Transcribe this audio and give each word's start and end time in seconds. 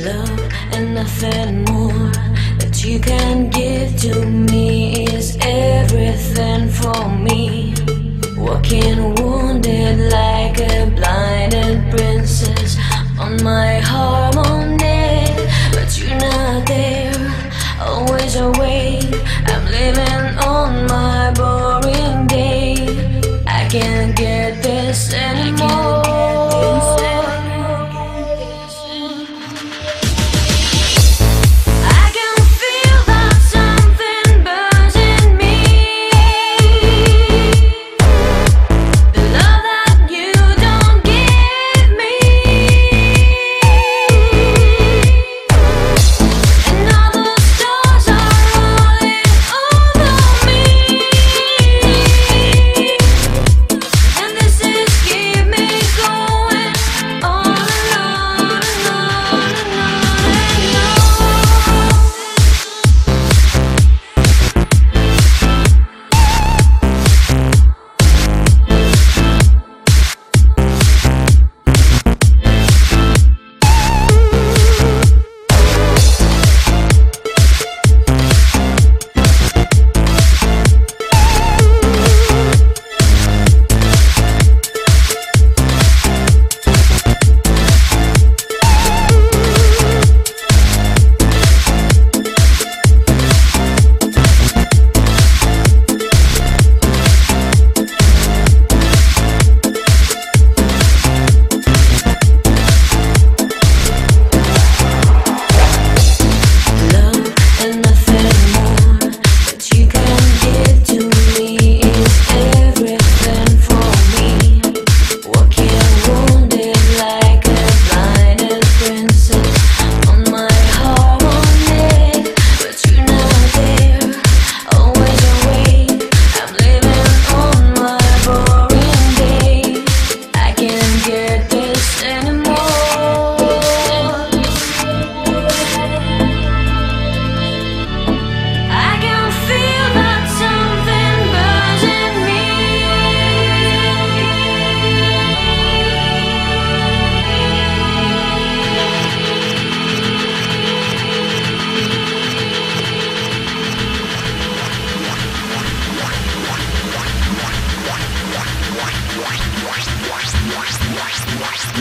Love 0.00 0.40
and 0.72 0.94
nothing 0.94 1.64
more 1.64 2.10
that 2.58 2.82
you 2.82 2.98
can 2.98 3.50
give 3.50 3.94
to 4.00 4.24
me 4.24 5.04
is 5.04 5.36
everything 5.42 6.70
for 6.70 7.10
me. 7.10 7.74
Walking 8.38 9.14
wounded 9.16 10.10
like 10.10 10.58
a 10.60 10.90
blinded 10.96 11.90
princess 11.90 12.78
on 13.20 13.42
my 13.44 13.80
heart. 13.80 14.21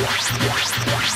Yes, 0.01 0.31
yes, 0.41 0.71
yes. 0.87 1.10